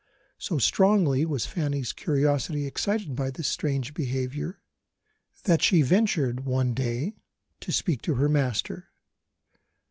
[0.39, 4.59] So strongly was Fanny's curiosity excited by this strange behaviour,
[5.43, 7.17] that she ventured one day
[7.59, 8.87] to speak to her master.